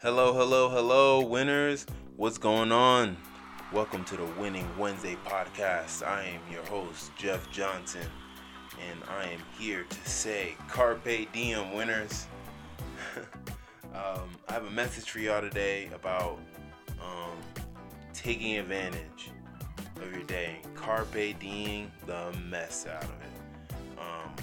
[0.00, 1.84] Hello, hello, hello, winners.
[2.16, 3.16] What's going on?
[3.72, 6.06] Welcome to the Winning Wednesday podcast.
[6.06, 8.06] I am your host, Jeff Johnson,
[8.88, 12.28] and I am here to say Carpe Diem, winners.
[13.92, 16.38] um, I have a message for y'all today about
[17.02, 17.36] um,
[18.14, 19.32] taking advantage
[19.96, 20.60] of your day.
[20.76, 23.98] Carpe Diem the mess out of it.
[23.98, 24.36] Um,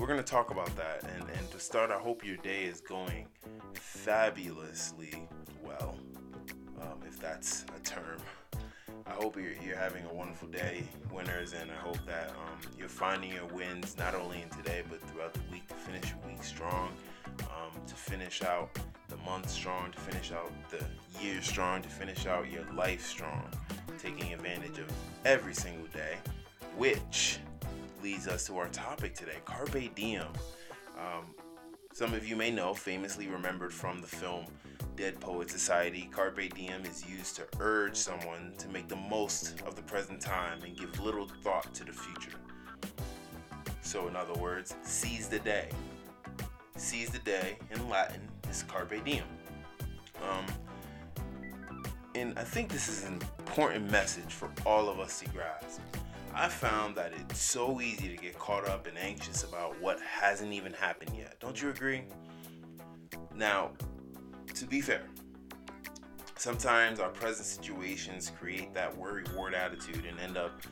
[0.00, 1.02] we're going to talk about that.
[1.14, 3.26] And, and to start, I hope your day is going
[3.74, 5.28] fabulously
[5.62, 5.94] well,
[6.80, 8.16] um, if that's a term.
[9.06, 12.88] I hope you're, you're, having a wonderful day, winners, and I hope that um, you're
[12.88, 16.42] finding your wins not only in today but throughout the week to finish your week
[16.44, 16.88] strong,
[17.40, 18.70] um, to finish out
[19.08, 20.82] the month strong, to finish out the
[21.22, 23.50] year strong, to finish out your life strong,
[23.98, 24.90] taking advantage of
[25.26, 26.16] every single day,
[26.78, 27.38] which
[28.02, 30.26] leads us to our topic today Carpe Diem.
[30.98, 31.34] Um,
[31.92, 34.46] some of you may know, famously remembered from the film
[34.96, 39.74] Dead Poet Society, Carpe Diem is used to urge someone to make the most of
[39.74, 42.36] the present time and give little thought to the future.
[43.80, 45.68] So, in other words, seize the day.
[46.76, 49.24] Seize the day in Latin is Carpe Diem.
[50.22, 50.44] Um,
[52.14, 55.80] and I think this is an important message for all of us to grasp.
[56.34, 60.52] I found that it's so easy to get caught up and anxious about what hasn't
[60.52, 61.36] even happened yet.
[61.40, 62.02] Don't you agree?
[63.34, 63.72] Now,
[64.54, 65.02] to be fair,
[66.36, 70.62] sometimes our present situations create that worry ward attitude and end up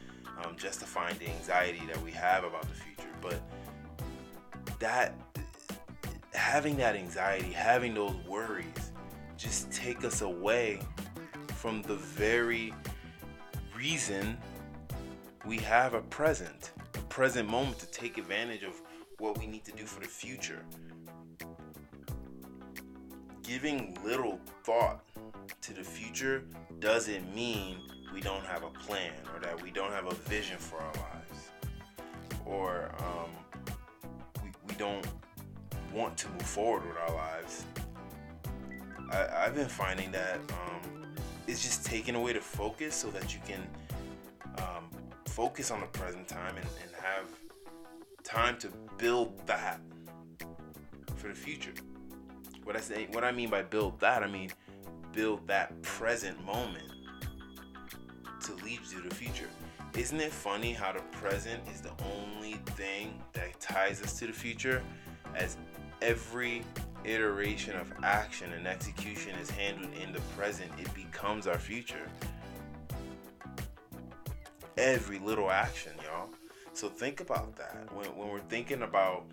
[0.44, 3.08] um, justifying the anxiety that we have about the future.
[3.20, 3.40] But
[4.78, 5.14] that
[6.32, 8.92] having that anxiety, having those worries,
[9.36, 10.80] just take us away
[11.56, 12.72] from the very
[13.76, 14.38] reason
[15.48, 18.82] we have a present, a present moment to take advantage of
[19.18, 20.62] what we need to do for the future.
[23.42, 25.00] Giving little thought
[25.62, 26.44] to the future
[26.80, 27.78] doesn't mean
[28.12, 31.48] we don't have a plan or that we don't have a vision for our lives
[32.44, 33.30] or um,
[34.44, 35.06] we, we don't
[35.94, 37.64] want to move forward with our lives.
[39.10, 41.14] I, have been finding that um,
[41.46, 43.66] it's just taking away the focus so that you can
[45.38, 47.30] focus on the present time and, and have
[48.24, 49.80] time to build that
[51.14, 51.72] for the future.
[52.64, 54.50] What I say, what I mean by build that, I mean
[55.12, 56.90] build that present moment
[58.46, 59.48] to lead you to the future.
[59.96, 64.32] Isn't it funny how the present is the only thing that ties us to the
[64.32, 64.82] future?
[65.36, 65.56] As
[66.02, 66.64] every
[67.04, 72.10] iteration of action and execution is handled in the present, it becomes our future
[74.78, 76.28] every little action, y'all.
[76.72, 79.24] So think about that when, when we're thinking about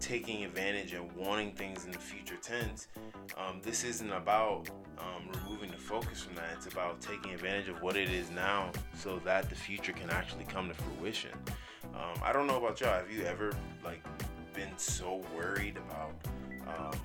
[0.00, 2.88] taking advantage and wanting things in the future tense.
[3.36, 6.50] Um, this isn't about um, removing the focus from that.
[6.56, 10.44] It's about taking advantage of what it is now, so that the future can actually
[10.44, 11.30] come to fruition.
[11.94, 12.94] Um, I don't know about y'all.
[12.94, 13.52] Have you ever
[13.84, 14.02] like
[14.54, 16.14] been so worried about
[16.66, 17.00] um,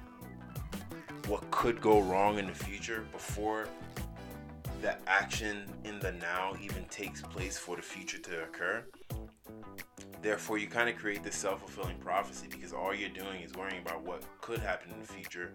[1.27, 3.67] what could go wrong in the future before
[4.83, 8.83] that action in the now even takes place for the future to occur.
[10.21, 13.81] Therefore, you kind of create this self fulfilling prophecy because all you're doing is worrying
[13.81, 15.51] about what could happen in the future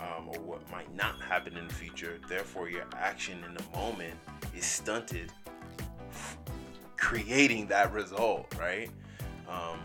[0.00, 2.18] um, or what might not happen in the future.
[2.28, 4.14] Therefore, your action in the moment
[4.56, 5.32] is stunted,
[6.96, 8.90] creating that result, right?
[9.48, 9.78] Um,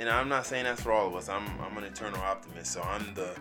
[0.00, 1.28] and I'm not saying that's for all of us.
[1.28, 3.36] I'm, I'm an eternal optimist, so I'm the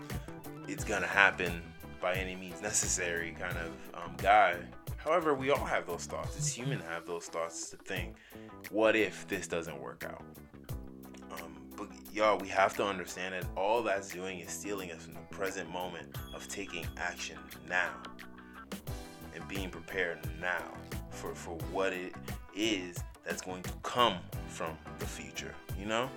[0.67, 1.63] it's gonna happen
[2.01, 4.55] by any means necessary kind of um, guy.
[4.97, 6.35] However, we all have those thoughts.
[6.37, 8.15] It's human to have those thoughts to think,
[8.69, 10.23] what if this doesn't work out?
[11.31, 15.13] Um, but y'all, we have to understand that all that's doing is stealing us from
[15.13, 17.91] the present moment of taking action now
[19.33, 20.73] and being prepared now
[21.11, 22.13] for, for what it
[22.55, 24.17] is that's going to come
[24.47, 26.09] from the future, you know?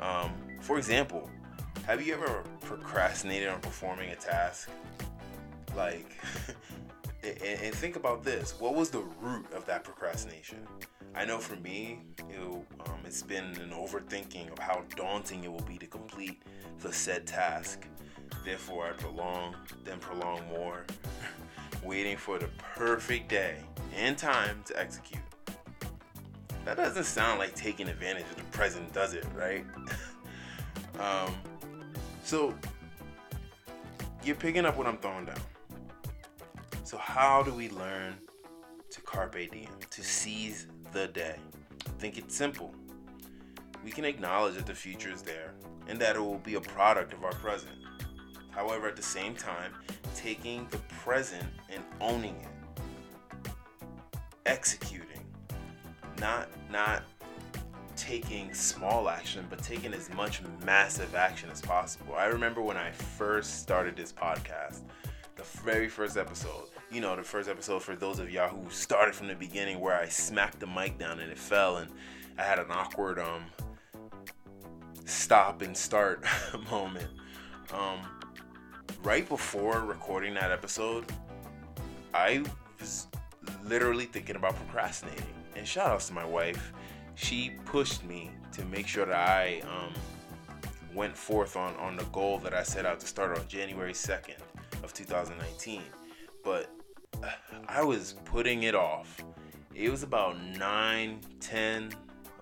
[0.00, 1.28] Um, for example,
[1.86, 4.70] have you ever procrastinated on performing a task?
[5.76, 6.10] Like,
[7.22, 10.66] and, and, think about this what was the root of that procrastination?
[11.14, 12.00] I know for me,
[12.30, 16.42] it, um, it's been an overthinking of how daunting it will be to complete
[16.80, 17.86] the said task.
[18.44, 20.84] Therefore, I prolong, then prolong more,
[21.84, 23.58] waiting for the perfect day
[23.94, 25.22] and time to execute.
[26.64, 29.64] That doesn't sound like taking advantage of the present, does it, right?
[31.00, 31.34] um,
[32.24, 32.54] so,
[34.24, 35.36] you're picking up what I'm throwing down.
[36.86, 38.14] So, how do we learn
[38.90, 41.34] to carpe diem, to seize the day?
[41.84, 42.72] I think it's simple.
[43.84, 45.54] We can acknowledge that the future is there
[45.88, 47.74] and that it will be a product of our present.
[48.52, 49.72] However, at the same time,
[50.14, 53.50] taking the present and owning it,
[54.46, 55.26] executing,
[56.20, 57.02] not not
[57.96, 62.14] taking small action, but taking as much massive action as possible.
[62.14, 64.82] I remember when I first started this podcast,
[65.34, 66.68] the very first episode.
[66.90, 69.98] You know, the first episode for those of y'all who started from the beginning, where
[69.98, 71.90] I smacked the mic down and it fell, and
[72.38, 73.44] I had an awkward um
[75.04, 76.24] stop and start
[76.70, 77.08] moment.
[77.72, 77.98] Um,
[79.02, 81.04] right before recording that episode,
[82.14, 82.44] I
[82.78, 83.08] was
[83.64, 85.26] literally thinking about procrastinating.
[85.56, 86.72] And shout outs to my wife.
[87.14, 89.92] She pushed me to make sure that I um,
[90.94, 94.38] went forth on, on the goal that I set out to start on January 2nd
[94.82, 95.82] of 2019.
[96.46, 96.70] But
[97.68, 99.20] I was putting it off.
[99.74, 101.92] It was about 9, 10,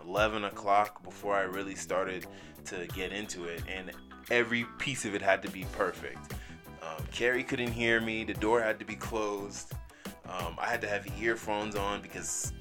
[0.07, 2.27] 11 o'clock before I really started
[2.67, 3.63] to get into it.
[3.67, 3.93] And
[4.31, 6.35] every piece of it had to be perfect.
[6.83, 8.25] Um, Carrie couldn't hear me.
[8.25, 9.73] The door had to be closed.
[10.29, 12.53] Um, I had to have earphones on because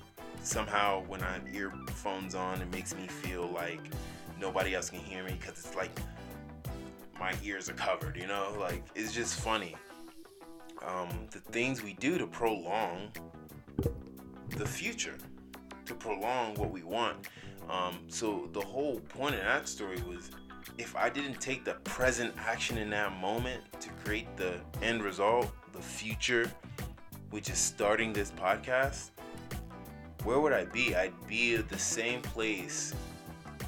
[0.43, 3.81] somehow when I have earphones on, it makes me feel like
[4.39, 5.99] nobody else can hear me because it's like
[7.19, 8.15] my ears are covered.
[8.15, 9.75] You know, like it's just funny.
[10.85, 13.11] Um, the things we do to prolong
[14.49, 15.17] the future,
[15.85, 17.27] to prolong what we want.
[17.69, 20.31] Um, so the whole point of that story was
[20.77, 25.51] if I didn't take the present action in that moment to create the end result,
[25.71, 26.51] the future,
[27.29, 29.11] which is starting this podcast,
[30.23, 30.95] where would I be?
[30.95, 32.93] I'd be at the same place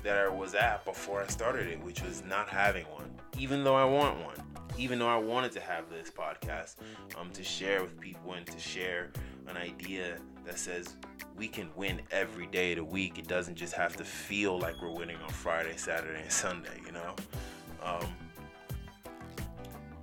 [0.03, 3.75] that I was at before I started it, which was not having one, even though
[3.75, 4.35] I want one.
[4.77, 6.75] Even though I wanted to have this podcast
[7.19, 9.11] um, to share with people and to share
[9.47, 10.95] an idea that says
[11.37, 13.17] we can win every day of the week.
[13.17, 16.91] It doesn't just have to feel like we're winning on Friday, Saturday, and Sunday, you
[16.91, 17.15] know?
[17.83, 18.07] Um,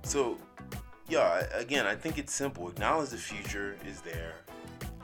[0.03, 0.37] so,
[1.07, 2.67] yeah, again, I think it's simple.
[2.67, 4.35] Acknowledge the future is there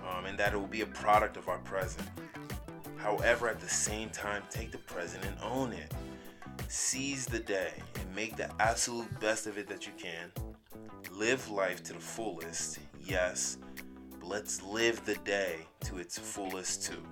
[0.08, 2.08] um, and that it will be a product of our present.
[2.98, 5.94] However, at the same time, take the present and own it.
[6.68, 7.74] Seize the day
[8.16, 10.32] make the absolute best of it that you can.
[11.12, 13.58] Live life to the fullest, yes,
[14.22, 17.04] let's live the day to its fullest too.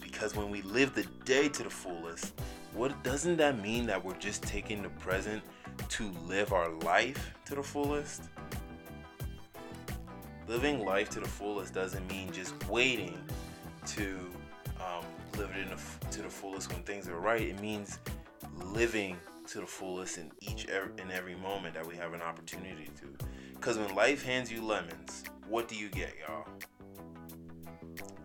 [0.00, 2.34] Because when we live the day to the fullest,
[2.74, 5.42] what doesn't that mean that we're just taking the present
[5.88, 8.24] to live our life to the fullest?
[10.46, 13.18] Living life to the fullest doesn't mean just waiting
[13.86, 14.18] to
[14.78, 15.04] um,
[15.38, 17.42] live it the, to the fullest when things are right.
[17.42, 17.98] It means
[18.64, 19.16] living
[19.48, 23.26] to the fullest in each and every moment that we have an opportunity to.
[23.54, 26.46] Because when life hands you lemons, what do you get, y'all?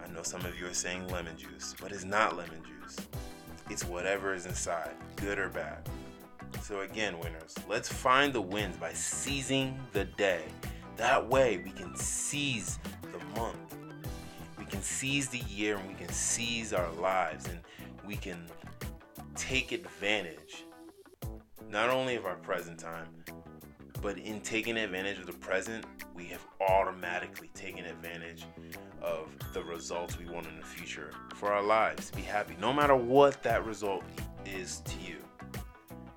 [0.03, 2.97] I know some of you are saying lemon juice, but it's not lemon juice.
[3.69, 5.89] It's whatever is inside, good or bad.
[6.61, 10.43] So, again, winners, let's find the wins by seizing the day.
[10.97, 13.75] That way, we can seize the month,
[14.57, 17.59] we can seize the year, and we can seize our lives, and
[18.05, 18.45] we can
[19.35, 20.65] take advantage
[21.69, 23.07] not only of our present time,
[24.01, 28.45] but in taking advantage of the present, we have automatically taken advantage
[29.01, 32.95] of the results we want in the future for our lives be happy, no matter
[32.95, 34.03] what that result
[34.45, 35.17] is to you.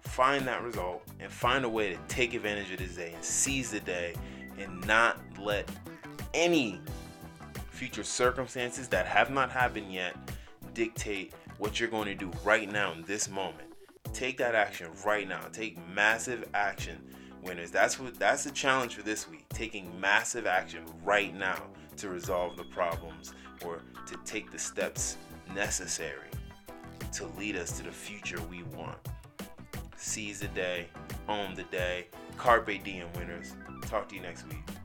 [0.03, 3.71] Find that result and find a way to take advantage of this day and seize
[3.71, 4.15] the day
[4.59, 5.71] and not let
[6.35, 6.81] any
[7.71, 10.17] future circumstances that have not happened yet
[10.75, 13.69] dictate what you're going to do right now in this moment.
[14.13, 15.43] Take that action right now.
[15.53, 16.99] Take massive action
[17.43, 17.71] winners.
[17.71, 19.49] That's what that's the challenge for this week.
[19.51, 21.63] Taking massive action right now
[21.97, 23.33] to resolve the problems
[23.65, 25.17] or to take the steps
[25.55, 26.29] necessary
[27.13, 28.99] to lead us to the future we want.
[29.97, 30.87] Seize the day,
[31.29, 33.55] own the day, carpe diem winners.
[33.87, 34.78] Talk to you next week.